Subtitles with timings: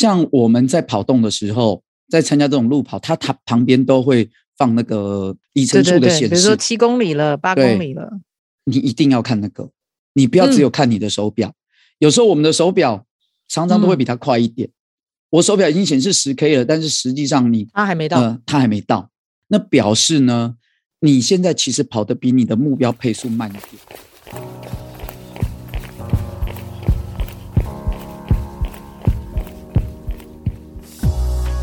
[0.00, 8.08] 像我们在跑动的时候，在参加这种路跑，它它旁边都会放那个里程数的显示，比如说七公里了，八公里了，
[8.64, 9.70] 你一定要看那个，
[10.14, 11.50] 你不要只有看你的手表。
[11.50, 11.54] 嗯、
[11.98, 13.04] 有时候我们的手表
[13.46, 14.66] 常常都会比它快一点。
[14.68, 14.72] 嗯、
[15.32, 19.10] 我手表已经显示十 K 了，但是实际上你它还没到，呃，它还没到，
[19.48, 20.54] 那表示呢，
[21.00, 24.89] 你现在其实跑得比你的目标配速慢一点。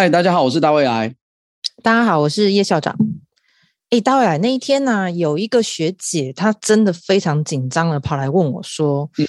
[0.00, 1.14] 嗨，大家好，我是大卫来。
[1.82, 2.96] 大家好，我是叶校长。
[3.90, 9.26] 哎，大卫来那一天呢、啊，有一个学姐，她真的非常紧张的跑来问我说：“嗯、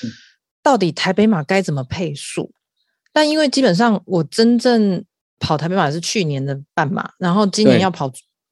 [0.64, 2.54] 到底台北马该怎么配速？”
[3.12, 5.04] 但因为基本上我真正
[5.40, 8.10] 跑台北马是去年的半马，然后今年要跑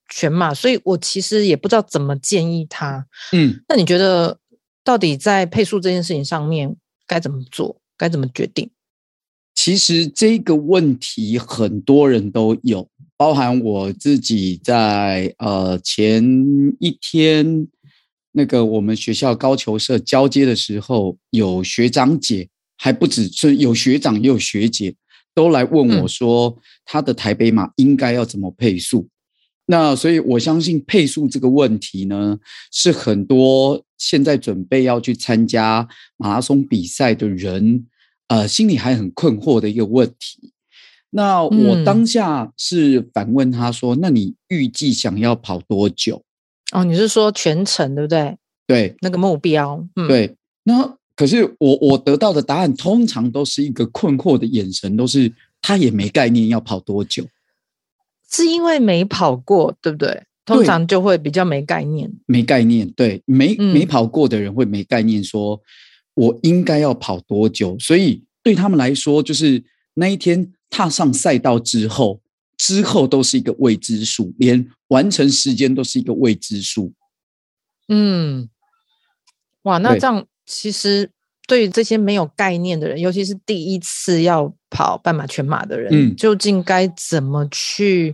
[0.10, 3.08] 全马，所以我其实也不知道怎么建议她。
[3.32, 4.38] 嗯，那你觉得
[4.84, 6.76] 到底在配速这件事情上面
[7.08, 7.80] 该怎么做？
[7.96, 8.70] 该怎么决定？
[9.62, 16.24] 其实这个问题很多人都有，包含我自己在呃前
[16.80, 17.68] 一天
[18.32, 24.96] 那个我们学校高球社交接的时候，有学长姐，还不止是有学长也有学姐，
[25.36, 29.02] 都来问我说，他的台北马应该要怎么配速？
[29.02, 29.10] 嗯、
[29.66, 32.40] 那所以我相信配速这个问题呢，
[32.72, 37.88] 是很多现在准备要去参加马拉松比赛的人。
[38.30, 40.54] 呃，心里还很困惑的一个问题。
[41.10, 46.24] 那我当下是反问他说：“嗯、那你预计想要跑多久？”
[46.72, 48.38] 哦，你是说全程对不对？
[48.68, 49.84] 对，那个目标。
[49.96, 50.36] 嗯、对。
[50.64, 57.26] 那可是我我得到的答案通常都是一个困惑的眼神，都是他也没概念要跑多久，
[58.32, 60.24] 是因为没跑过，对不对？
[60.46, 62.88] 通常就会比较没概念，没概念。
[62.92, 65.60] 对，没没跑过的人会没概念说。
[66.20, 67.80] 我应该要跑多久？
[67.80, 69.64] 所以对他们来说，就是
[69.94, 72.22] 那一天踏上赛道之后，
[72.58, 76.92] 之后都是一个未知数，连完成时间都是一个未知数。
[77.88, 78.50] 嗯，
[79.62, 81.10] 哇，那这样其实
[81.48, 88.14] 对于这些没有概念的人，尤其是第一次要跑半马、全马的人，嗯，究竟该怎么去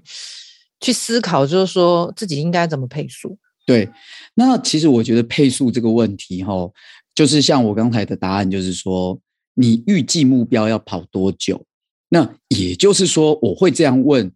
[0.79, 1.47] 去思考？
[1.47, 3.35] 就是说自己应该怎么配速？
[3.65, 3.89] 对，
[4.35, 6.69] 那其实我觉得配速这个问题，哈。
[7.15, 9.19] 就是像我刚才的答案，就是说
[9.55, 11.65] 你预计目标要跑多久？
[12.09, 14.31] 那也就是说，我会这样问，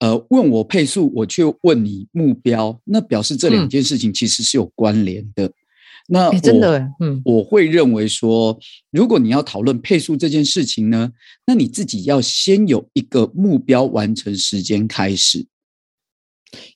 [0.00, 5.46] 呃，问我配速，我却问你目标，那表示这两件事情其实是有关联的。
[5.46, 5.54] 嗯、
[6.08, 8.58] 那我真的，嗯，我会认为说，
[8.90, 11.10] 如果你要讨论配速这件事情呢，
[11.46, 15.46] 那你自己要先有一个目标完成时间开始。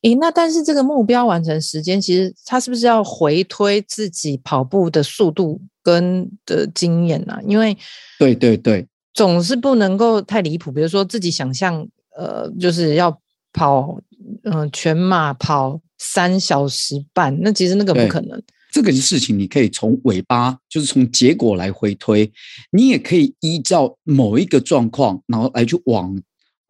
[0.02, 7.40] 诶，那但是这个目标完成时间，其实他是不是要回推自己跑步的速度跟的经验呢、啊？
[7.46, 7.76] 因为
[8.18, 10.70] 对对对，总是不能够太离谱。
[10.70, 13.18] 比如说自己想象，呃，就是要
[13.52, 13.98] 跑，
[14.44, 18.42] 嗯、呃，全马跑三小时半，那其实那个不可能。
[18.72, 22.30] 这个事情你可以从尾巴，就是从结果来回推，
[22.70, 26.20] 你也可以依照某一个状况，然后来去往。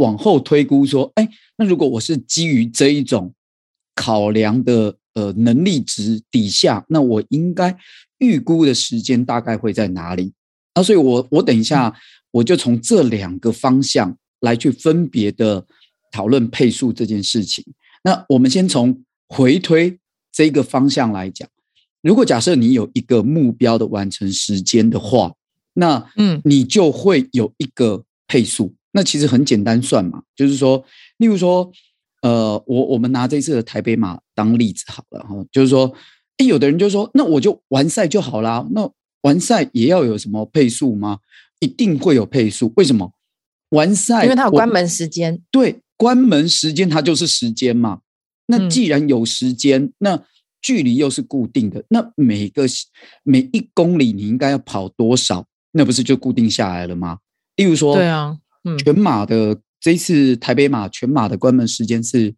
[0.02, 3.32] 往后推估说，哎，那如果我是基于这一种
[3.94, 7.76] 考量的呃能力值底下，那我应该
[8.18, 10.32] 预估的时间大概会在哪里？
[10.74, 11.94] 那，所以我我等一下
[12.32, 15.64] 我就从这两个方向来去分别的
[16.10, 17.64] 讨论配速这件事情。
[18.04, 19.98] 那我们先从回推
[20.32, 21.48] 这个方向来讲，
[22.02, 25.32] 如果假设你有一个目标的完成时间的话，
[25.74, 28.74] 那嗯，你就会有一个配速。
[28.92, 30.84] 那其实很简单算嘛，就是说，
[31.16, 31.70] 例如说，
[32.22, 35.92] 呃，我我们拿这次的台北马当例子好了哈，就是说，
[36.38, 38.88] 诶，有的人就说，那我就完赛就好啦，那
[39.22, 41.18] 完赛也要有什么配速吗？
[41.60, 43.12] 一定会有配速，为什么？
[43.70, 45.40] 完赛，因为它有关门时间。
[45.50, 48.00] 对，关门时间它就是时间嘛。
[48.46, 50.22] 那既然有时间，嗯、那
[50.60, 52.66] 距离又是固定的，那每个
[53.22, 55.46] 每一公里你应该要跑多少？
[55.70, 57.18] 那不是就固定下来了吗？
[57.56, 58.36] 例如说，对啊。
[58.78, 62.34] 全马的这一次台北马全马的关门时间是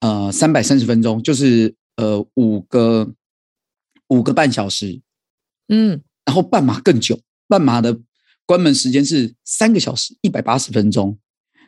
[0.00, 3.12] 呃三百三十分钟，就是呃五个
[4.08, 5.00] 五个半小时，
[5.68, 8.00] 嗯，然后半马更久，半马的
[8.46, 11.18] 关门时间是三个小时一百八十分钟。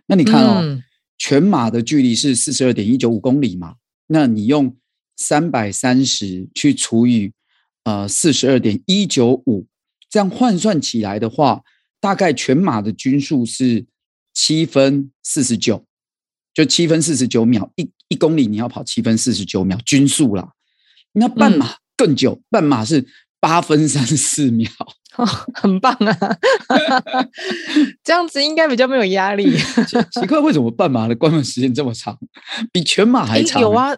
[0.06, 0.82] 那你看哦，嗯、
[1.19, 3.75] 全马的距离是四十二点一九五公里嘛？
[4.06, 4.75] 那你用
[5.16, 7.32] 三百三十去除以
[7.84, 9.66] 呃四十二点一九五，
[10.08, 11.62] 这样换算起来的话，
[12.00, 13.84] 大概全马的均速是
[14.38, 15.85] 七分四十九，
[16.55, 20.52] 就七分四十九秒一一公里，你要跑七分四十九秒均速啦。
[21.14, 23.05] 那半马更久，嗯、半马是
[23.40, 24.70] 八分三十四秒。
[25.17, 26.38] 哦，很棒啊！
[28.05, 29.50] 这样子应该比较没有压力。
[30.14, 32.17] 奇怪，为什么半马的关门时间这么长，
[32.70, 33.61] 比全马还长？
[33.61, 33.96] 有啊，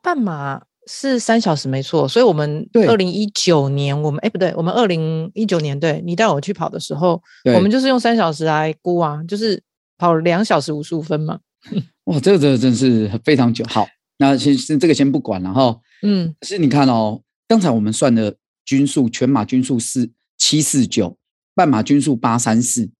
[0.00, 2.06] 半马是三小时没错。
[2.06, 7.20] 所以我们二零一九年，我们哎不对，我们二零一九年对你带我去跑的时候，
[7.56, 9.60] 我们就是用三小时来估啊，就是
[10.02, 11.38] 跑两小时五十五分嘛。
[12.04, 13.64] 哇，这个真的真是非常久。
[13.68, 13.86] 好，
[14.18, 15.80] 那先这个先不管了哈。
[16.02, 20.10] 嗯，是你看哦，刚才我们算的均速，全马均速是。
[20.38, 21.16] 七四九，
[21.54, 22.90] 半马均速八三四，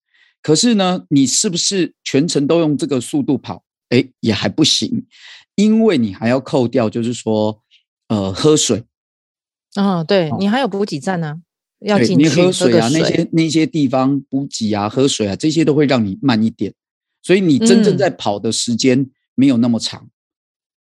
[0.41, 3.65] 可是呢，你是不是全程都用这个速度跑？
[3.89, 5.05] 哎，也还不行，
[5.55, 7.61] 因为你还要扣掉，就是说，
[8.07, 8.85] 呃，喝水。
[9.75, 11.35] 哦，对，你还有补给站呢、啊，
[11.81, 16.73] 要进去你喝水啊，水那些那些地方补给啊，喝水啊，这些都会让你慢一点，
[17.23, 20.03] 所以你真正在跑的时间没有那么长。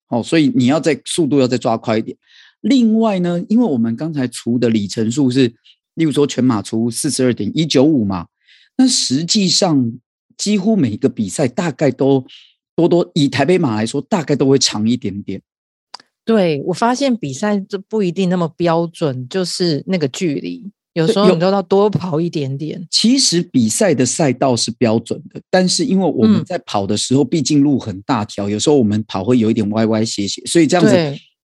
[0.10, 2.18] 嗯、哦，所以你要在速度要再抓快一点。
[2.62, 5.54] 另外呢，因为我们刚才除的里程数是。
[5.96, 8.28] 例如说，全马除四十二点一九五嘛，
[8.78, 10.00] 那实际上
[10.38, 12.26] 几乎每一个比赛大概都
[12.74, 15.42] 多多以台北马来说，大概都会长一点点。
[16.24, 22.86] 对，我发现比赛这不一定那么标准，就是那个距离，有时候你都要多跑一点点。
[22.90, 30.96] 其实比赛的赛道是标准的，但是因为我们在跑的时候，毕竟路很大条，有时候我们跑会有一点歪歪斜斜，所以这样子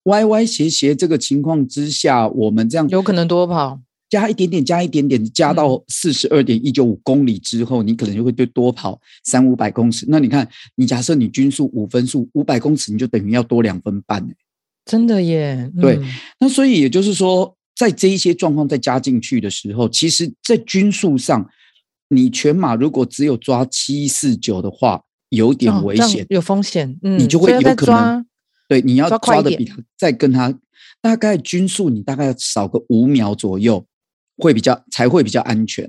[0.04, 3.80] 歪歪斜斜这个情况之下，我们这样有可能多跑。
[4.10, 10.04] 加一点点，加一点点，加到四十二点一九五公里之后，嗯、你可能就会对多跑三五百公尺。
[10.08, 14.24] 那你看，你假设你均速五分速，五百公尺你就等于要多两分半，
[14.84, 15.68] 真的耶。
[15.74, 15.98] 嗯、对，
[16.38, 21.48] 那所以也就是说，在这一些状况再加进去的时候，其实，在均速上，
[22.08, 26.98] 你全马如果只有抓七四九的话，有点危险，哦、有风险。
[27.02, 28.24] 嗯，你就会有可能，
[28.68, 30.58] 对，你要抓的比他再跟他
[31.00, 33.86] 大概均速，你大概要少个五秒左右。
[34.36, 35.88] 会比较才会比较安全，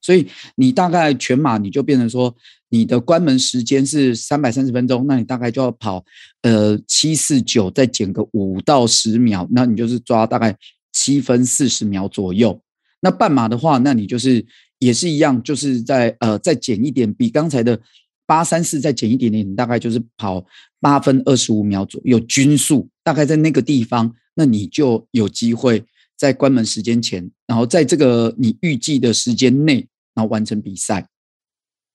[0.00, 0.26] 所以
[0.56, 2.34] 你大概全马你就变成说，
[2.70, 6.04] 你的关门时间是三百三十分钟，那你大概就要跑
[6.42, 10.56] 呃七四九再减个五到十秒，那你就是抓大概
[10.98, 12.60] 七分四十秒左右。
[13.00, 14.44] 那半马的话，那你就是
[14.80, 17.80] 也是一样，就是在呃再减一点，比刚才的
[18.26, 20.44] 八三四再减一点点，你大概就是跑
[20.80, 25.84] 八分二十五秒左右均速，大概在那个地方，那你就有机会。
[26.18, 29.86] 在关门时间前，然后在这个你预计的时间内，
[30.16, 31.06] 然后完成比赛。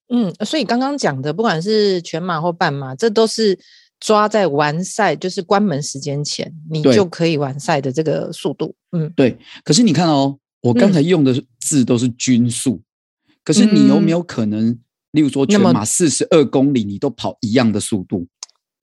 [0.08, 3.60] 嗯，所以刚刚讲的，不管是全马或半马，这都是
[4.04, 8.76] 抓在完赛，就是关门时间前，你就可以完赛的这个速度。
[8.92, 9.38] 嗯，对。
[9.64, 14.80] 可是你看哦，我刚才用的字都是均速，嗯、可是你有没有可能，嗯、
[15.12, 18.28] 例如说全马四十二公里，你都跑一样的速度？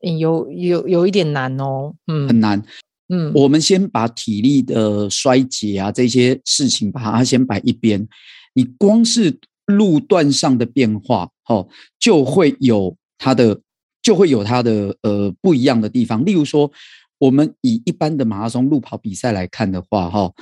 [0.00, 2.62] 有有有一点难哦，嗯，很难。
[3.10, 8.08] 嗯，我们先把体力的衰竭啊这些事情把它先摆一边，
[8.54, 11.68] 你光是路段上的变化，哦，
[11.98, 13.60] 就会有它的
[14.02, 16.24] 就会有它的呃不一样的地方。
[16.24, 16.70] 例如说，
[17.18, 20.32] 我们以一般的马拉松路跑比赛来看的话，哈，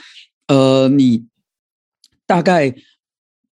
[0.47, 1.27] 呃，你
[2.27, 2.75] 大概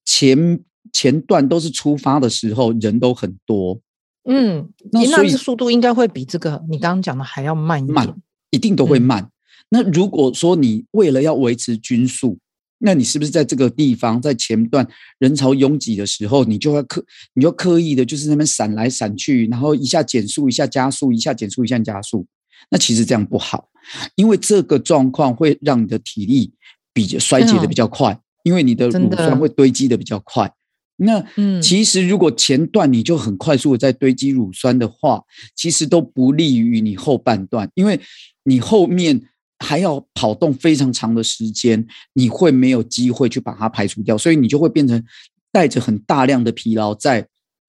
[0.04, 0.60] 前
[0.92, 3.80] 前段都是出发的时候人都很多，
[4.24, 7.94] 嗯，那所以速度应该会比这个你刚刚讲的还要慢一点。
[7.94, 9.24] 慢一定都会慢。
[9.24, 9.30] 嗯、
[9.70, 12.38] 那如果说你为了要维持均速，
[12.78, 14.86] 那你是不是在这个地方在前段
[15.18, 17.04] 人潮拥挤的时候，你就要刻，
[17.34, 22.26] 你就刻意的就是那边闪来闪去，然后一下减速，一下加速，一下减速，一下加速。
[22.70, 23.68] 那其实这样不好，
[24.14, 26.52] 因为这个状况会让你的体力
[26.92, 30.52] 比较衰竭的比较快，嗯、因为你的乳酸会堆积的比较快。
[30.96, 35.22] 那嗯，其实如果前段你就很快速的在堆积乳酸的话，
[35.54, 38.00] 其实都不利于你后半段，因为。
[38.48, 39.22] 你后面
[39.58, 45.02] 还要跑动非常长的时间，你会没有机会去把它排除掉，所以你就会变成
[45.50, 47.26] 带着很大量的疲劳在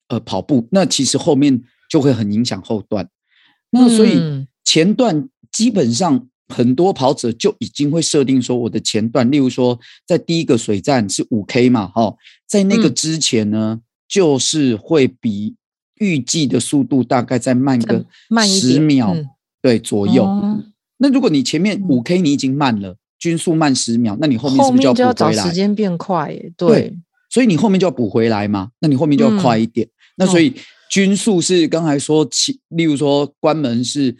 [0.08, 0.68] 呃跑步。
[0.70, 3.08] 那其实后面就会很影响后段。
[3.70, 12.14] 那所以前段基本上很多跑者就已经会设定说，我的前段，例如说在第一个水站是五 K 嘛，哈，
[12.46, 15.56] 在那个之前呢，就是会比
[15.96, 18.04] 预计的速度大概再慢个
[18.46, 19.16] 十秒。
[19.60, 20.24] 对，左右。
[20.24, 20.62] 哦、
[20.98, 25.06] 那如果你前面五 K 你已经慢了，嗯、均速慢十秒，那你后面是不是就要补回来？
[25.06, 26.52] 后面就要找时间变快耶。
[26.56, 26.98] 对，对，
[27.30, 29.86] 所以你后面就要补回来嘛，那你后面就要快一点。
[29.86, 30.54] 嗯、那所以
[30.90, 34.16] 均速是刚才说起，例如说关门是，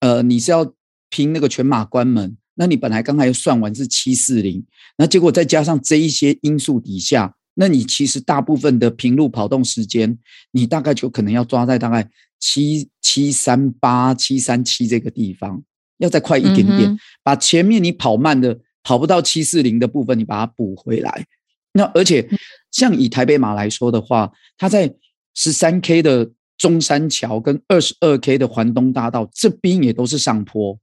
[0.00, 0.72] 呃，你是要
[1.10, 4.64] 拼那个全马关门，那你本来刚才算完是七四零，
[4.96, 10.18] 那结果再加上这一些因素底下，那你其实大部分的平路跑动时间，
[10.52, 12.08] 你大概就可能要抓在大概
[12.40, 15.62] 七七三八七三七这个地方，
[15.98, 21.26] 要再快一点点，嗯、把前面你跑慢的跑不到七四零的部分，你把它补回来。
[21.72, 22.28] 那而且，
[22.70, 24.94] 像以台北马来说的话，它在
[25.34, 30.78] 十三 K 的中山桥跟二十二 K 的环东大道这边也都是上坡，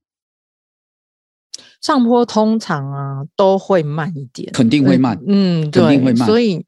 [1.80, 6.28] 上坡通常啊都会慢一点，肯定会慢，嗯，肯定会慢。
[6.28, 6.62] 所以，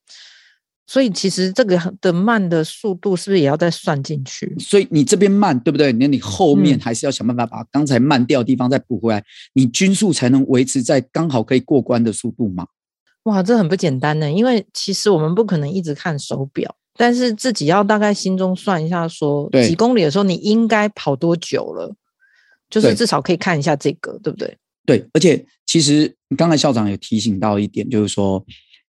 [0.86, 4.54] 所以其实这个的慢的速度是不是也要再算进去？
[4.58, 5.92] 所以你这边慢，对不对？
[5.92, 9.24] 那你后面还是要想办法把刚才慢掉的地方再补回来，嗯、
[9.54, 12.66] 你均速才能维持在刚好可以过关的速度嘛。
[13.24, 21.94] 哇，这很不简单呢，因为其实我们不可能一直看手表，但是自己要大概心中算一下说，说几公里的时候你应该跑多久了，
[22.68, 24.58] 就是至少可以看一下这个，对，对不对？
[24.86, 28.44] 对，而且其实刚才校长也提醒到一点，就是说，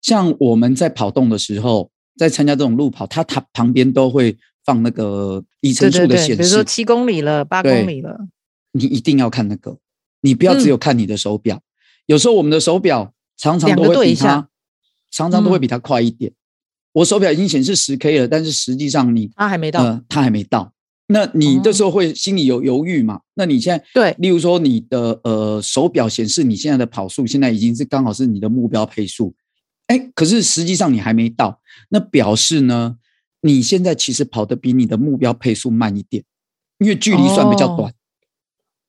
[0.02, 8.18] 像我们在跑动的时候，在参加这种路跑，它它旁边都会放那个里程数的显示，比如说七公里了，八公里了，
[8.72, 9.78] 你一定要看那个，
[10.20, 11.62] 你不要只有看你的手表，嗯、
[12.06, 13.14] 有时候我们的手表。
[13.34, 14.46] 常常都会比它，
[15.10, 16.30] 常常都会比它快一点。
[16.30, 16.36] 嗯、
[16.92, 20.72] 我手表已经显示十 K 了，但是实际上你它还没到，呃，它还没到。
[21.08, 23.16] 那你这时候会心里有犹豫嘛？
[23.16, 29.34] 嗯、那你现在对，例如说你的呃手表显示你现在的跑速现在已经是刚好是你的目标配速，
[29.92, 32.96] 哎，可是实际上你还没到，那表示呢，
[33.42, 36.24] 你现在其实跑得比你的目标配速慢一点，
[36.78, 37.90] 因为距离算比较短。
[37.90, 37.94] 哦、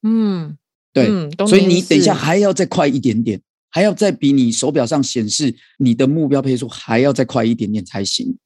[0.03, 0.57] 嗯，
[0.93, 3.41] 对，嗯、所以你等一下还要再快一点点。
[3.75, 8.37] 还要再比你手表上显示你的目标配速还要再快一点点才行。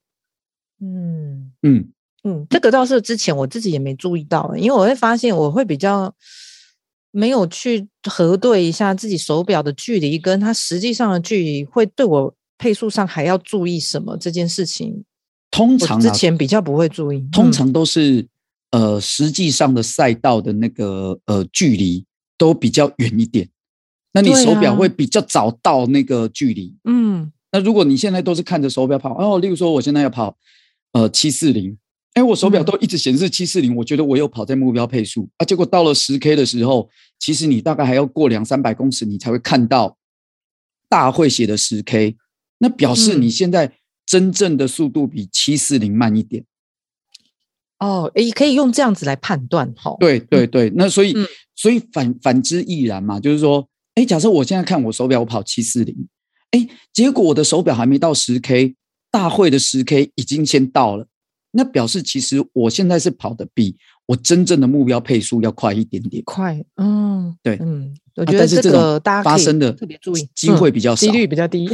[0.79, 1.91] 嗯嗯
[2.23, 6.15] 嗯，这个倒是之前我自己也没注意到，因为我会发现我会比较
[7.11, 15.03] 没有去核对一下自己手表的距离跟它实际上的距离，会对我配速上还要注意什么这件事情。
[15.49, 18.27] 通常之前比较不会注意，通常都是
[18.71, 22.05] 呃实际上的赛道的那个呃距离
[22.37, 23.49] 都比较远一点。
[24.13, 27.31] 那你手表会比较早到那个距离，啊、嗯。
[27.51, 30.37] 那如果你现在都是看着手表跑，哦，例如说我现在要跑，
[30.91, 31.77] 呃，七四零，
[32.13, 35.45] 哎，我手表都一直显示七四零，我觉得我有跑在目标配速啊。
[35.45, 39.97] 结果到了十 K 的时候，其实你大概还要过两三百公尺，你才会看到
[40.89, 42.17] 大会写的十 K，
[42.59, 43.73] 那表示你现在
[44.05, 46.43] 真正的速度比七四零慢一点。
[47.79, 49.95] 嗯、哦，也，可以用这样子来判断，哈。
[49.99, 53.67] 对对对，那所以、嗯、所以反反之亦然嘛，就是说。
[53.97, 56.07] 哎，假设我现在看我手表，我跑七四零，
[56.51, 58.75] 哎，结果我的手表还没到十 K，
[59.09, 61.07] 大会的十 K 已经先到了，
[61.49, 63.75] 那表示其实我现在是跑的比
[64.07, 66.23] 我真正的目标配速要快一点点。
[66.25, 71.69] 快，嗯，对，嗯，我觉得这个大家发生的特别注意，机会比较少，几率比较低，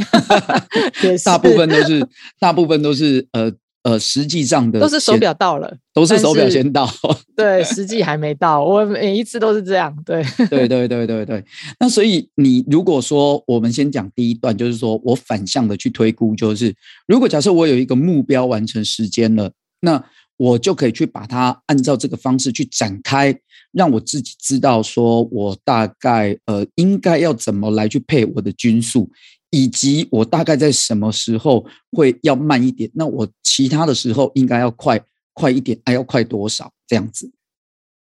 [1.24, 2.06] 大部分都是
[2.38, 3.50] 大部分都是呃。
[3.84, 6.88] 呃，实际上的都是手表到了，都是手表先到，
[7.36, 8.64] 对，实际还没到。
[8.64, 11.44] 我每一次都是这样，对，对，对，对，对，对。
[11.78, 16.74] 那所以你如果说我们先讲第一段，就是说我反向的去推估，就是
[17.06, 20.02] 如果假设我有一个目标完成时间了，那
[20.36, 23.38] 我就可以去把它按照这个方式去展开，
[23.72, 29.10] 让我自己知道说我大概呃应该要怎么来去配我的均速。
[29.50, 32.90] 以及我大概在什么时候会要慢一点？
[32.92, 35.00] 那我其他的时候应该要快
[35.32, 36.72] 快一点，还要快多少？
[36.88, 37.30] 这样子。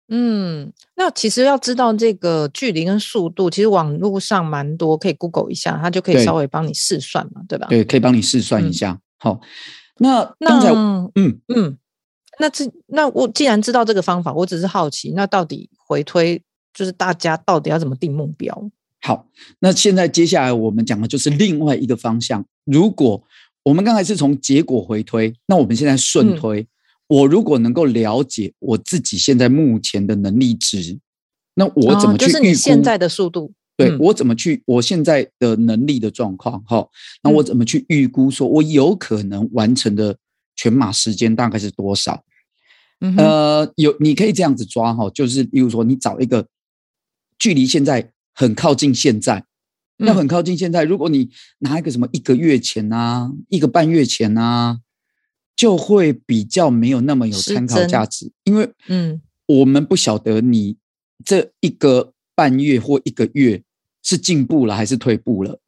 [0.10, 7.68] 嗯，那其实要知道这个距离跟速度，其实网络上蛮多，可以 Google 一下，它就可以稍微帮你试算嘛，对，对吧？
[7.70, 8.92] 对，可以帮你试算一下。
[8.92, 9.42] 嗯、好，
[9.98, 11.78] 那刚才那嗯嗯，
[12.42, 16.42] 那这那我既然知道这个方法，我只是好奇，那到底回推
[16.74, 18.72] 就是大家到底要怎么定目标？
[19.00, 19.28] 好，
[19.60, 22.44] 那现在接下来我们讲的就是另外一个方向。
[22.66, 23.24] 如果
[23.62, 26.62] 我们刚才是从结果回推，那我们现在顺推。
[26.62, 26.68] 嗯、
[27.08, 30.98] 我如果能够了解我自己现在目前的能力值，
[31.54, 32.28] 那我怎么去预估？
[32.28, 33.54] 哦、就是你现在的速度？
[33.78, 34.64] 对、嗯、我怎么去？
[34.66, 36.88] 我现在的能力的状况，哈，
[37.22, 38.32] 那我怎么去预估？
[38.32, 40.16] 说我有可能完成的
[40.56, 42.24] 全马时间大概是多少？
[43.02, 46.48] 嗯、呃，有你可以这样子抓哈，就是例如说，你找一个
[47.38, 48.12] 距离现在。
[48.34, 49.44] 很靠近现在，
[49.98, 50.86] 要很靠近现在。
[50.86, 51.30] 如果你
[51.60, 54.80] 拿一个什么一个月前啊，一个半月前啊，
[55.54, 58.32] 就会比较没有那么有参考价值。
[58.46, 60.78] 因为，嗯，我们不晓得你
[61.26, 63.62] 这一个半月或一个月
[64.02, 65.60] 是进步了还是退步了。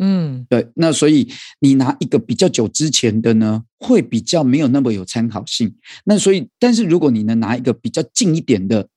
[0.00, 0.68] 嗯，对。
[0.76, 1.28] 那所以
[1.60, 5.74] 你拿一个比较久之前的呢，会比较没有那么有参考性。
[6.04, 8.88] 那所以，但是如果你能拿一个比较近一点的，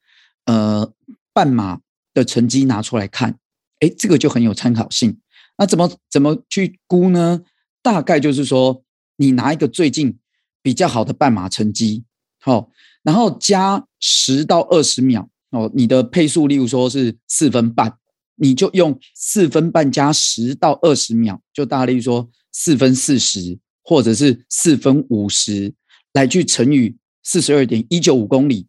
[0.45, 0.91] 呃，
[1.33, 1.79] 半马
[2.13, 3.37] 的成绩拿出来看，
[3.79, 5.17] 哎，这个就很有参考性。
[5.57, 7.41] 那怎么怎么去估呢？
[7.83, 8.83] 大概就是说，
[9.17, 10.17] 你拿一个最近
[10.61, 12.03] 比较好的半马成绩，
[12.39, 12.69] 好、哦，
[13.03, 17.97] 然后加十到二十秒哦，你的配速，例如说是四分半，
[18.41, 25.71] 你就用四分半加十到二十秒，就大例如说四分四十，或者是四分五十，
[26.13, 28.65] 来去乘以四十二点一九五公里，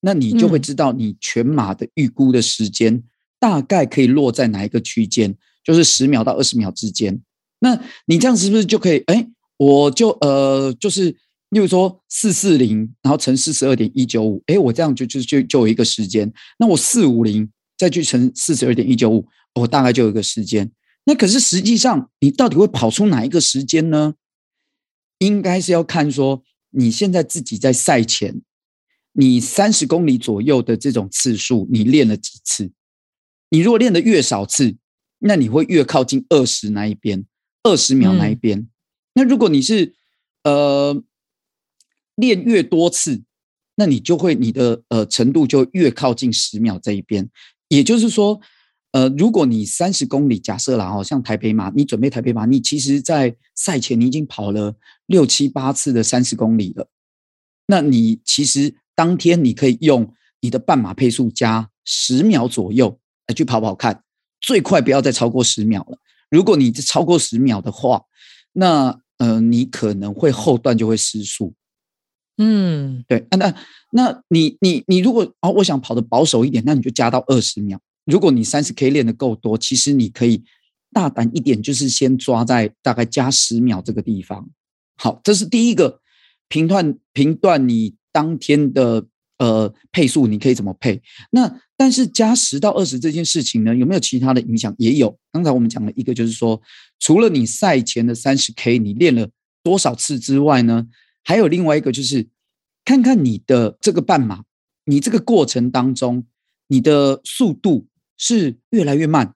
[0.00, 3.02] 那你就会知道你全马的预估的时间
[3.38, 7.20] 大概可以落在哪一个区间，就是十秒到二十秒之间。
[7.60, 8.98] 那你这样是不是就可以？
[9.08, 9.28] 哎，
[9.58, 11.10] 我就呃，就是，
[11.50, 16.32] 例如说四四零，然后乘四十二点一九五，哎，我这样就就就就有一个时间。
[16.58, 20.70] 那我四五零再去乘四十二点一九五，我大概就有一个时间。
[21.04, 24.14] 那可是实际上，你到底会跑出哪一个时间呢？
[25.18, 28.42] 应该是要看说你现在自己在赛前，
[29.12, 32.72] 你三十公里左右的这种次数，你练了几次？
[33.50, 34.76] 你如果练的越少次，
[35.18, 37.26] 那你会越靠近二十那一边。
[37.64, 38.68] 二十秒那一边，嗯、
[39.14, 39.94] 那如果你是
[40.42, 41.00] 呃
[42.16, 43.22] 练越多次，
[43.76, 47.30] 那你就会你的呃程度就越靠近十秒这一边。
[47.72, 48.38] 也就是说，
[48.90, 54.74] 呃，如果你三十公里，假设啦，好像台北马，你准备台北马，你其实在赛前你已经跑了
[55.06, 56.86] 六七八次的三十公里了，
[57.66, 60.12] 那你其实当天你可以用
[60.42, 64.04] 你的半马配速加十秒左右来去跑跑看，
[64.38, 65.96] 最快不要再超过十秒了。
[66.30, 68.02] 如果你超过十秒的话，
[68.52, 71.54] 那呃，你可能会后段就会失速。
[72.38, 73.54] 嗯，对，那
[73.92, 77.80] 那你你你如果哦，我想跑得保守一点，那你就加到二十秒。
[78.04, 80.42] 如果你三十 K 练得够多，其实你可以
[80.92, 84.48] 大胆一点，就是先抓在大概加十秒这个地方。
[84.96, 86.00] 好，这是第一个
[86.48, 89.06] 评断评断你当天的。
[89.38, 91.02] 呃，配速你可以怎么配？
[91.32, 94.72] 那但是加十到二十这件事情呢，有没有其他的影响？
[94.78, 95.18] 也有。
[95.32, 96.62] 刚才我们讲了一个，就是说，
[97.00, 99.28] 除了你赛前的三十 K 你练了
[99.64, 100.86] 多少次之外呢，
[101.22, 102.28] 还有另外一个就是
[102.84, 104.44] 看看你的这个半马，
[104.84, 106.26] 你这个过程当中，
[106.68, 109.34] 你的速度是越来越慢，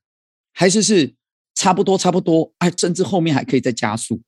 [0.52, 1.14] 还是是
[1.54, 2.52] 差不多差不多？
[2.58, 4.20] 哎，甚至后面还可以再加速。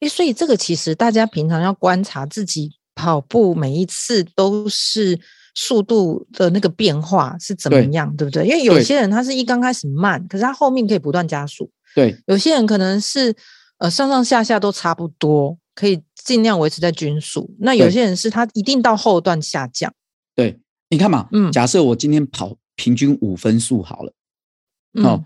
[0.00, 2.72] 哎，所以这个其实大家平常要观察自己。
[2.98, 5.20] 跑步每一次都是
[5.54, 8.46] 速度的那个变化是怎么样，对，对不对？
[8.46, 11.70] 因为有些人他是一刚开始慢，可是他后面可以不断加速。
[11.94, 13.36] 对，有些人可能是
[13.76, 17.54] 呃上上下下都差不多，可以尽量维持在均速。
[17.60, 19.94] 那有些人是他一定到后段下降。
[20.34, 20.58] 对，
[20.90, 24.12] 你看嘛，嗯，假设我今天跑平均五分速好了，
[25.00, 25.24] 好，嗯，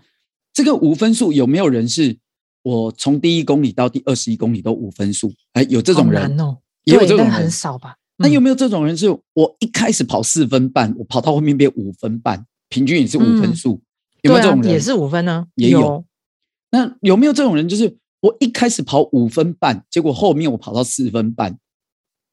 [0.53, 2.19] 这个五分速有没有人是
[2.61, 5.33] 我从第一公里到第二十一公里都五分速？
[5.53, 6.57] 哎，有这种人哦。
[6.83, 7.95] 也有这种人很少吧？
[8.17, 8.97] 那有没有这种人？
[8.97, 13.83] 是我一开始跑四分半，我跑到后面变五分半，平均也是五分速，嗯、
[14.23, 14.71] 有没有这种人？
[14.71, 15.45] 也是五分呢？
[15.53, 16.03] 也有。
[16.71, 17.69] 那有没有这种人？
[17.69, 21.57] 就是我一开始跑五分半，结果后面我跑到四分半，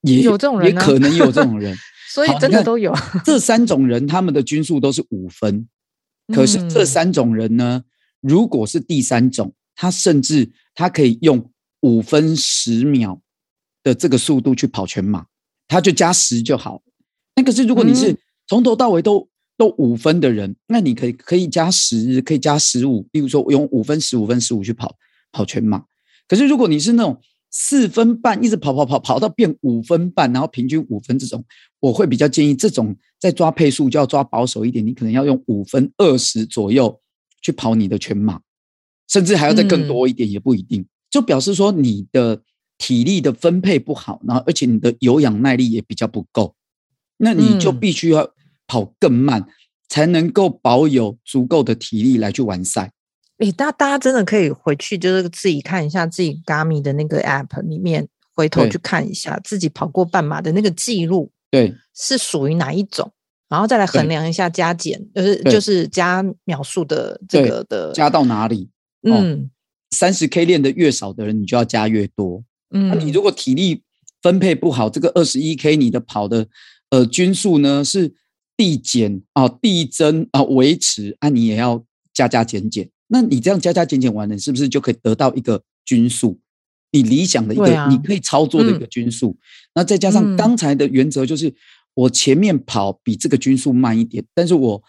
[0.03, 1.77] 也有这种人，也可能有这种人。
[2.15, 2.95] 所以真的都有。
[3.25, 5.69] 这三种人，他们的均速都是五分。
[6.33, 7.85] 可是这三种人呢？
[8.21, 13.21] 如果是第三种，他甚至他可以用五分十秒。
[13.85, 15.25] 的这个速度去跑全马，
[15.69, 16.83] 他就加十就好。
[17.37, 18.15] 那可是如果你是
[18.49, 23.07] 从头到尾都都五分的人，那你可以可以加十，可以加十五。
[23.13, 24.95] 例如说，我用五分、十五分、十五去跑
[25.33, 25.85] 跑全马。
[26.27, 31.45] 可是如果你是那种四分半，一直跑跑跑跑到变五分半，然后平均五分这种，
[31.81, 34.87] 我会比较建议这种在抓配速就要抓保守一点。
[34.87, 37.01] 你可能要用五分二十左右
[37.41, 38.41] 去跑你的全马，
[39.09, 40.87] 甚至还要再更多一点也不一定。
[41.11, 42.43] 就表示说你的。
[42.81, 46.55] 体力的分配不好，然后而且你的有氧耐力也比较不够，
[47.17, 48.33] 那你就必须要
[48.69, 49.49] 跑更慢，嗯、
[49.89, 52.93] 才能够保有足够的体力来去完赛。
[53.39, 63.13] 诶，大大家真的可以回去，就是自己看一下自己 Garmin 的那个 App 里面，回头去看一下自己跑过半马的那个记录，对，是属于哪一种，
[63.49, 68.69] 然后再来衡量一下加减，就是就是加秒数的这个的加到哪里？
[69.03, 69.49] 嗯，
[69.93, 72.43] 三十 K 练的越少的人，你就要加越多。
[72.71, 73.83] 嗯，那你如果体力
[74.21, 76.49] 分配不好，这个二十一 K 你的跑的
[76.91, 78.13] 呃均数呢是
[78.57, 82.91] 递减啊递增啊维持啊，你也要加加减减。
[83.09, 86.39] 那你这样加加减减完了，是不是就可以得到一个均速？
[86.93, 89.31] 你理想的一个、啊、你可以操作的一个均速。
[89.31, 89.39] 嗯、
[89.75, 91.53] 那再加上刚才的原则，就是
[91.95, 94.83] 我前面跑比这个均速慢一点，但是我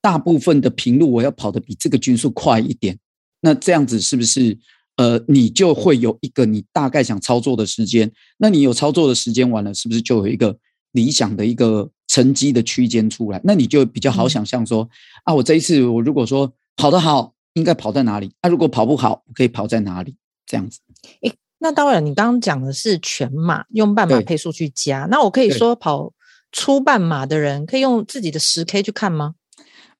[0.00, 2.98] 大部分的平路我要跑的比这个均速快一点。
[3.40, 4.56] 那这样子是不是
[4.96, 8.10] 呃，你就会有一个你大概想操作的时间？
[8.38, 10.56] 那你有操作的时间完了，是不是就有一个
[10.92, 13.40] 理想的一个成绩的区间出来？
[13.42, 14.88] 那你就比较好想象说，嗯、
[15.24, 18.32] 啊，我这一次我如果说跑得好，应该跑在哪里？
[18.40, 20.16] 啊，如果跑不好，可以跑在哪里？
[20.46, 20.80] 这样子。
[21.20, 26.12] 诶，那当然，你刚刚讲的是全马用半马配速去加，那我可以说跑
[26.50, 29.34] 初半马的人可以用自己的十 K 去看吗？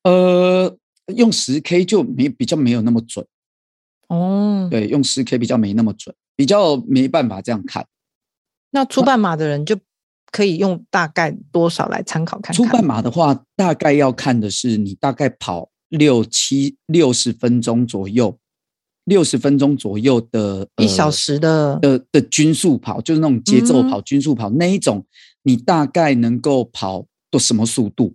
[0.03, 0.77] 呃，
[1.15, 3.27] 用十 K 就没比较没有那么准
[4.09, 4.67] 哦。
[4.71, 7.87] 对，用十 K 比较没那么准，比较没办法这样看。
[8.71, 9.79] 那初半马的人就
[10.33, 12.57] 可以用大概多少来参考看看？
[12.57, 18.39] 初半马的话，大概要看的是你大概跑六七六十分钟左右，
[19.05, 25.05] 六十分钟左右的一小时的、呃、的的均速跑，就是那种节奏跑、均速跑、嗯、那一种，
[25.43, 28.15] 你大概能够跑到什么速度？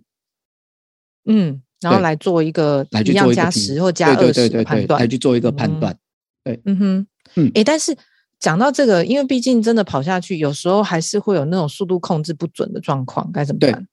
[1.24, 1.62] 嗯。
[1.82, 5.94] 然后来做一个一样加十或加二十的判断，来去做一个判断。
[6.42, 7.94] 对，嗯哼，嗯，诶，但是
[8.40, 13.86] 讲到这个，因为毕竟真的跑下去，有时候还是会有那种速度控制不准的状况，该怎么办？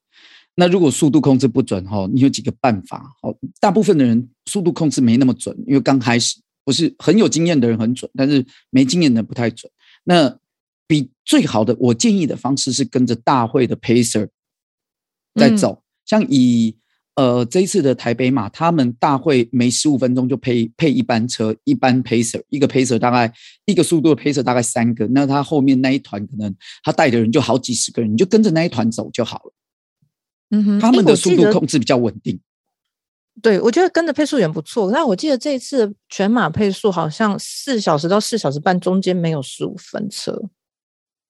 [0.55, 3.15] 那如果速度控制不准哈，你有几个办法？
[3.21, 9.71] 好，大部分的人速度控制没那么准，因为刚开始不是很有经验的人很准，但是没经验的不太准。
[10.03, 10.37] 那
[10.87, 14.27] 比最好的，我建议的方式是跟着大会的 pacer
[15.35, 16.75] 在走，嗯、像以。
[17.15, 23.31] 呃，这一次的台北马，他们大会每十五分钟就配配一班车，一班 pacer，一个 pacer 大概
[23.65, 29.53] 一个速度的 pacer 大概三个，那他后面那一团可能他带的人就好几十个人，你就跟着那一团走就好了。
[30.53, 32.39] 嗯哼，他们的速度控制比较稳定。
[33.41, 34.91] 对，我觉得跟着配速员不错。
[34.91, 40.39] 那我记得这一次全马配速好像四小时到四小时半中间没有十五分车，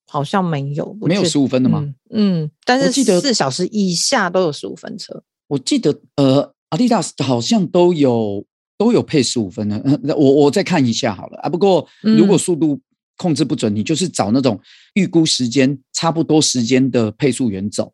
[0.05, 1.79] 好像没有，没有十五分的吗？
[2.09, 5.23] 嗯，嗯，但是记得四小时以下都有十五分车。
[5.47, 8.45] 我记得，呃，阿迪达斯好像都有
[8.77, 9.81] 都有配十五分的，
[10.17, 11.47] 我我再看一下好了啊。
[11.47, 12.77] 不过如果速度
[13.15, 14.59] 控制不准，嗯、你就是找那种
[14.95, 17.93] 预估时间差不多时间的配速员走，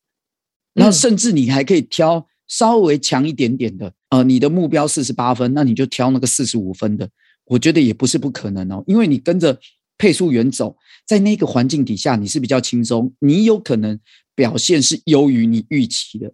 [0.73, 7.10] 然后甚至你还可以挑稍微强一点点的，呃，你的目标四十八分，那你就挑那个四十五分的，
[7.45, 9.60] 我觉得也不是不可能哦，因为你跟着
[9.97, 13.99] 配速员走，在那个环境底下你是比较轻松，你有可能
[14.36, 16.34] 表现是优于你预期的，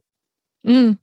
[0.63, 0.97] 嗯。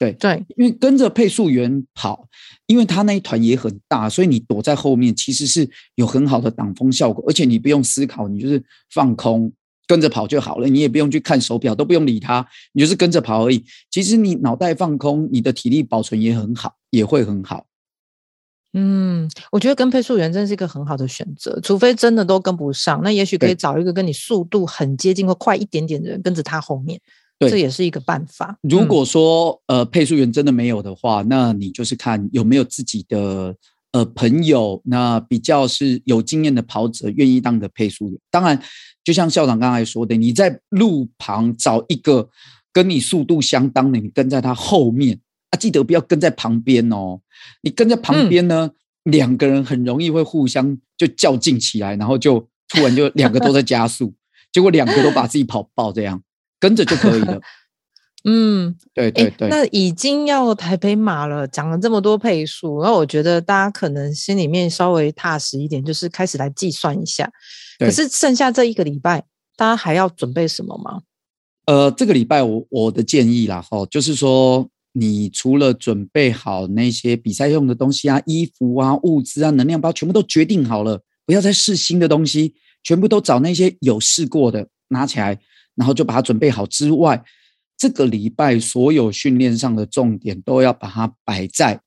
[0.00, 2.28] 对对，因为跟着配速员跑，
[2.68, 8.62] 因为他那一团也很大，所以你躲在后面其实是有很好的挡风效果，而且你不用思考，你就是
[8.94, 9.52] 放空
[9.88, 13.64] 跟着跑就好了，你也不用去看手表，都不用理他，你就是跟着跑而已。
[13.90, 17.64] 其实你脑袋放空，你的体力保存也很好，也会很好。
[18.74, 27.00] 嗯，我觉得跟配速员真是一个很好的选择，除非真的都跟不上，那也许可以找一个跟你速度很接近或快一点点的人跟着他后面。
[27.38, 28.58] 对，这也是一个办法。
[28.62, 33.54] 如果说、嗯、呃配速员真的没有的话，那你就是看有没有自己的
[33.92, 38.18] 呃朋友，那比较是有经验的跑者愿意当你的配速员。
[38.30, 38.60] 当然，
[39.02, 42.28] 就像校长刚才说的，你在路旁找一个
[42.72, 45.18] 跟你速度相当的，你跟在他后面
[45.50, 47.20] 啊，记得不要跟在旁边哦。
[47.62, 48.70] 你跟在旁边呢，
[49.04, 54.14] 嗯、两个人很容易会互相就较劲起来，然后就突然就两个都在加速，
[54.52, 56.22] 结果两个都把自己跑爆这样。
[56.60, 57.40] 跟着就可以了。
[58.24, 59.48] 嗯，对对对。
[59.48, 67.30] 那已经要台北马了，讲了这么多配速，那我觉得大家可能心里面稍微踏实一点，就是开始来计算一下。
[67.78, 69.24] 可是剩下这一个礼拜，
[69.56, 71.02] 大家还要准备什么吗？
[71.66, 85.38] 呃，这个礼拜我我的建议啦，哈，就是说，你除了准备好那些比赛用的东西啊、衣服啊、物资啊、能量包，全部都决定好了，不要再试新的东西，全部都找那些有试过的拿起来。
[85.78, 87.22] 然后就把它准备好之外，
[87.78, 91.80] 这个礼拜所有训练上的重点都要把它摆在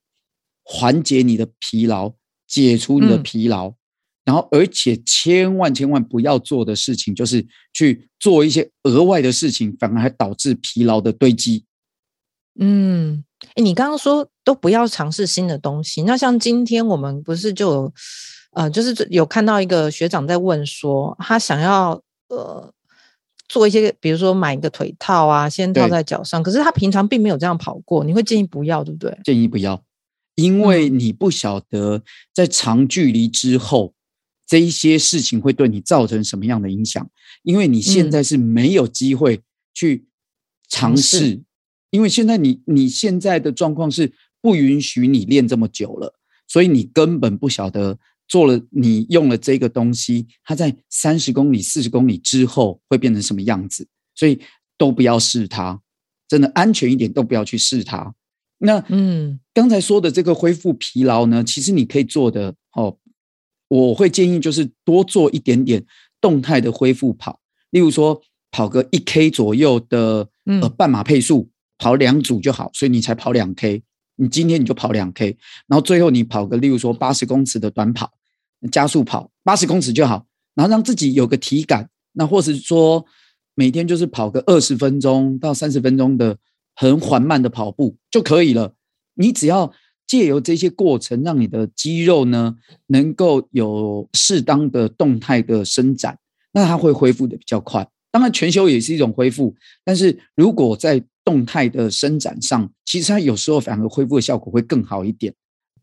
[0.64, 2.14] 缓解你的疲劳、
[2.48, 3.68] 解除你的疲劳。
[3.68, 3.76] 嗯、
[4.24, 11.66] 然后，而且千万千万不要做的事情就是去做一些额外的事情，反而还导致疲劳的堆积。
[12.58, 13.26] 嗯，
[13.56, 17.94] 诶，你刚刚说都不要尝试新的东西，那像今天我们不是就有
[18.54, 22.74] 呃，就是有看到一个学长在问说，他想要呃。
[23.52, 26.42] 做一些，比如说买一个腿套啊，先套在脚上。
[26.42, 29.20] 可是他平常并没有这样跑过，你会建议不要，对不对？
[29.26, 29.84] 建议不要，
[30.36, 32.02] 因为你不晓得
[32.34, 33.94] 在长距离之后，
[34.48, 37.06] 这一些事情会对你造成什么样的影响。
[37.44, 39.42] 因为你现在是没有机会
[39.74, 40.06] 去
[40.70, 41.46] 尝试，嗯、
[41.90, 46.14] 因为现在你你现在的状况是不允许你练这么久了，
[46.48, 48.00] 所以你根本不晓得。
[48.32, 53.86] 做了，你用了这个东西，它在三十公里、四十公里之后会变成什么样子？
[54.16, 54.40] 所以
[54.78, 55.82] 都不要试它，
[56.30, 58.16] 真的安全一点，都不要去试它。
[58.60, 62.98] 那嗯，刚才说的这个恢复疲劳呢，其实你可以做的哦，
[63.68, 65.86] 我会建议就是多做一点点
[66.22, 67.42] 动态的恢复跑，
[67.72, 73.84] 例如说跑个一 K 左右的呃半马配速，跑两组就好，所以你才跑两 K。
[74.16, 75.36] 你今天你就跑两 K，
[75.68, 78.12] 然后最后你跑个例如说八十公尺的短跑，
[78.70, 83.06] 加速跑八十公尺就好，然后让自己有个体感，那或是说
[83.56, 86.38] 每天就是跑个二十分钟到三十分钟的。
[86.74, 88.74] 很缓慢的跑步就可以了。
[89.16, 89.72] 你只要
[90.08, 92.56] 借由这些过程，让你的肌肉呢
[92.88, 96.18] 能够有适当的动态的伸展，
[96.54, 97.88] 那它会恢复的比较快。
[98.10, 105.32] 当然，全休也是一种恢复，但是如果在动态的伸展上，其实它有时候反而恢复的效果会更好一点。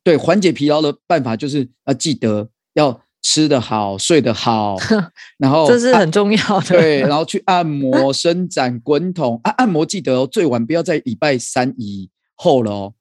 [0.03, 3.01] 对，缓解疲劳的办法就是要记得要。
[3.21, 4.77] 吃得好，睡得好，
[5.39, 6.69] 然后这是很重要的。
[6.69, 9.39] 对，然后去按摩、伸展、滚筒。
[9.43, 12.95] 按、啊、按摩记得哦，最晚不要在礼拜三以后了哦。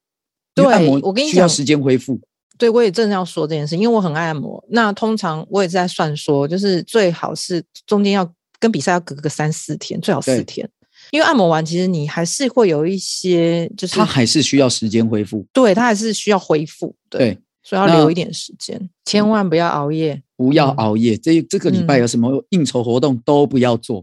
[0.54, 2.20] 对，按摩我跟你讲，需要时间恢复。
[2.58, 4.62] 对，我也正要说这件事，因为我很爱按摩。
[4.70, 8.28] 那通常我也是在算说，就是最好是中间要
[8.58, 10.68] 跟比赛要隔个三四天，最好四天。
[11.12, 15.46] 因为按摩完，其实你还是会有一些，就是它还是需要时间恢复。
[15.52, 16.94] 对，它还是需要恢复。
[17.08, 17.18] 对。
[17.20, 21.14] 对所以要留一点时间，千万不要熬夜，不要熬夜。
[21.16, 24.02] 嗯、这这个礼拜有什么应酬活动都不要做，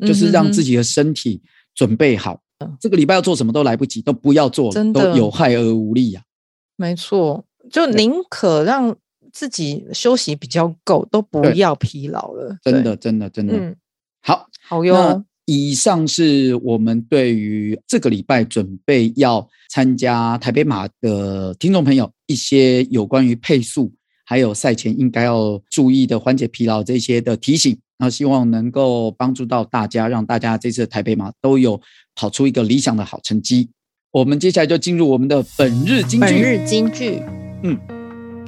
[0.00, 1.40] 嗯、就是让自己的身体
[1.74, 2.42] 准备好。
[2.58, 6.28] 嗯、这个礼拜要做什么都来不及，都不要做，真的都有害而无利呀、啊。
[6.76, 8.94] 没错，就宁可让
[9.32, 12.58] 自己休息比较够，都不要疲劳了。
[12.62, 13.56] 真的，真的，真的。
[13.56, 13.74] 嗯、
[14.20, 15.24] 好，好哟。
[15.52, 23.92] 以上是我们对于这个礼拜准备要参加台北马的听众朋友一些有关于配速，
[24.24, 31.80] 还有赛前应该要注意的缓解疲劳这些的提醒，那希望能够帮助到大家，让大家这次的台北马都有
[32.14, 33.68] 跑出一个理想的好成绩。
[34.12, 36.26] 我们接下来就进入我们的本日金句。
[36.26, 37.20] 本日金句，
[37.64, 37.76] 嗯，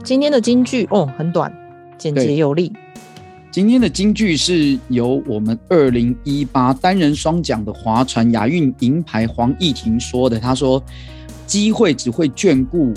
[0.04, 1.52] 今天的金句哦，很短，
[1.98, 2.70] 简洁有力。
[3.52, 10.40] 今天的金句是由我们二零一八单人双桨的划船亚运银牌黄义婷说的。
[10.40, 10.82] 他说
[11.46, 12.94] ：“机会只会眷顾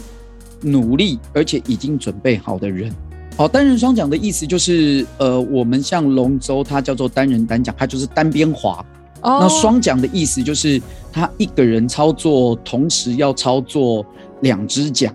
[0.62, 2.90] 努力而且已经准备好的人。”
[3.36, 8.78] 好，单人双桨的意思就是，呃，我们像龙舟，它叫做单人单桨，它就是单边划。
[9.24, 9.40] 哦。
[9.42, 14.06] 那双桨的意思就是，他一个人操作，同时要操作
[14.40, 15.14] 两只桨。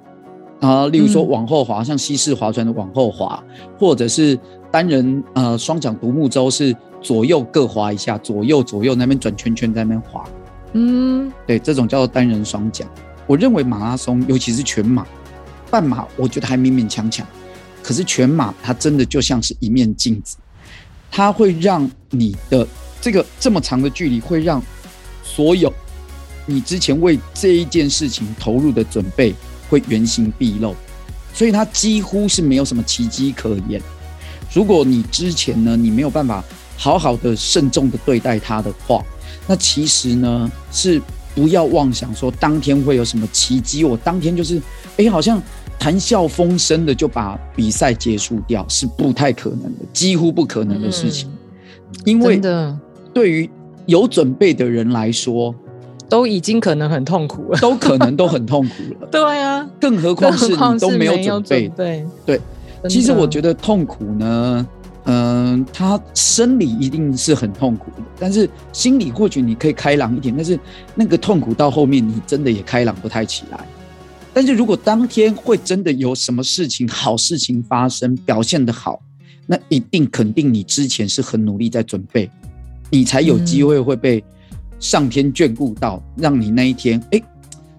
[0.61, 3.42] 啊，例如说往后划，像西式划船的往后滑，
[3.79, 4.38] 或者是。
[4.70, 10.24] 单人呃双桨独木舟是左右各划一下，左右左右那边转圈圈在那边划，
[10.74, 12.87] 嗯，对，这种叫做单人双桨。
[13.26, 15.06] 我认为马拉松，尤其是全马、
[15.70, 17.26] 半马，我觉得还勉勉强强。
[17.83, 20.37] 可是全马它真的就像是一面镜子，
[21.11, 22.66] 它会让你的
[23.00, 24.62] 这个这么长的距离，会让
[25.24, 25.72] 所有
[26.44, 29.35] 你之前为这一件事情投入的准备
[29.68, 30.74] 会原形毕露，
[31.33, 33.80] 所以它几乎是没有什么奇迹可言。
[34.52, 36.42] 如果你之前呢，你没有办法
[36.76, 39.02] 好好的慎重的对待它的话，
[39.46, 41.00] 那其实呢是
[41.34, 44.60] 不要妄想说当天会有什么奇迹，我当天就是
[44.96, 45.40] 哎，好像
[45.78, 51.28] 谈笑风生的就把比赛结束掉，是不太可能的，几乎不可能的事情。
[51.28, 52.40] 嗯、因为
[53.14, 53.48] 对于
[53.86, 55.54] 有准备的人来说，
[56.08, 59.08] 都已经可能很痛苦了，都可能都很痛苦了。
[59.12, 62.40] 对啊，更何况是你都没有准备，对对。
[62.88, 64.66] 其实我觉得痛苦呢，
[65.04, 70.58] 嗯、他生理一定是很痛苦的，但是心理或许你可以开朗一点，但是
[70.94, 73.66] 那个痛苦到后面你真的也开朗不太起来。
[74.32, 79.02] 但是如果当天会真的有什么事情、好事情发生，表现得好，
[79.46, 82.30] 那一定肯定你之前是很努力在准备，
[82.90, 84.22] 你才有机会会被
[84.78, 87.20] 上天眷顾到，让你那一天哎，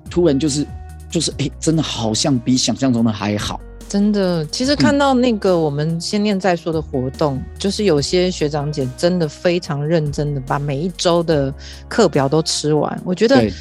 [0.09, 0.67] 突然就是
[1.09, 3.59] 就是哎，真的好像比想象中的还好。
[3.91, 11.54] 真的，其实看到那个我们先念再说的活动，嗯、就是有些学长姐真的非常认真的把每一周的
[11.89, 13.01] 课表都吃完。
[13.04, 13.51] 我觉得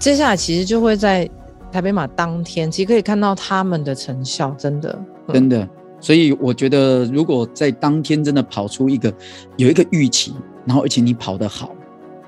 [0.00, 1.30] 接下来其实就会在
[1.70, 4.98] 台北马当天，其实可以看到他们的成效，真的，
[5.28, 5.68] 嗯、真的。
[6.00, 9.14] 所以我觉得，如果在当天真的跑出一个
[9.56, 10.34] 有一个预期，
[10.66, 11.72] 然后而且你跑得好，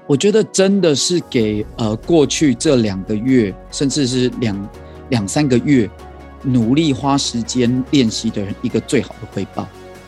[0.07, 4.69] 我觉得真的是给呃过去这两个月，甚至是两
[5.09, 5.91] 两三个月。
[6.45, 9.67] 努力花时间练习的人，一个最好的回报，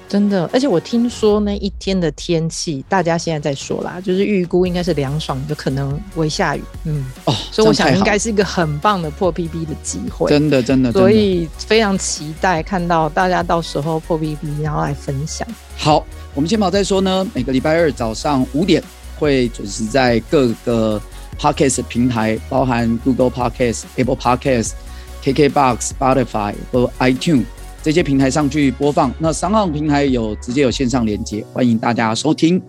[0.09, 0.49] 真的。
[0.53, 6.62] 而且我听说那一天的天气，大家现在在说啦，就是预估应该是凉爽，就可能会下雨。
[6.85, 10.29] 嗯，哦，所以我想应该是一个很棒的破 PB 的机会。
[10.29, 15.46] 真的，真的，所以非常期待看到大家到时候破 PB，然后来分享。
[15.77, 17.27] 好，我们先跑再说呢。
[17.35, 18.83] 每个礼拜二早上五点
[19.18, 21.01] 会准时在各个
[21.38, 24.72] Podcast 平台，包含 Google Podcast、Apple Podcast、
[25.27, 27.43] KKBox、Spotify 和 iTunes
[27.83, 29.12] 这些平台上去播放。
[29.19, 32.62] 那 SoundOn 平台有直接有线上连接，欢迎大家收听。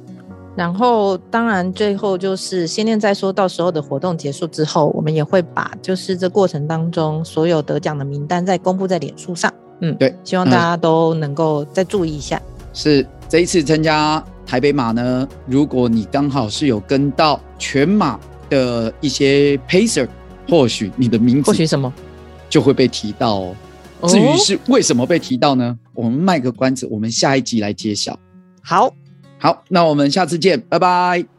[0.56, 9.54] 然后，当然，最后就是先念再说，到时候的活动结束之后，我们也会把就是这过程当中所有得奖的名单再公布在脸书上。
[9.82, 12.42] 嗯，对，希望大家都能够再注意一下。
[12.74, 20.08] 是这一次参加台北马呢，如果你刚好是有跟到全马的一些 pacer，
[20.50, 21.94] 或许你的名字或许什么
[22.50, 23.56] 就会被提到哦。
[24.08, 25.78] 至于是为什么被提到呢？
[25.94, 28.20] 我们卖个关子，我们下一集来揭晓。
[28.62, 28.94] 好。
[29.40, 31.37] 好，那我们下次见，拜拜。